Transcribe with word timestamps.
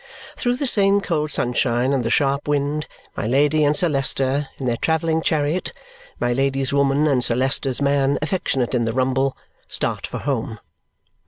Through 0.35 0.55
the 0.55 0.65
same 0.65 0.99
cold 0.99 1.29
sunshine 1.29 1.93
and 1.93 2.01
the 2.03 2.07
same 2.09 2.25
sharp 2.25 2.47
wind, 2.47 2.87
my 3.15 3.27
Lady 3.27 3.63
and 3.63 3.77
Sir 3.77 3.87
Leicester, 3.87 4.49
in 4.57 4.65
their 4.65 4.77
travelling 4.77 5.21
chariot 5.21 5.71
(my 6.19 6.33
Lady's 6.33 6.73
woman 6.73 7.05
and 7.05 7.23
Sir 7.23 7.35
Leicester's 7.35 7.83
man 7.83 8.17
affectionate 8.19 8.73
in 8.73 8.85
the 8.85 8.93
rumble), 8.93 9.37
start 9.67 10.07
for 10.07 10.17
home. 10.17 10.57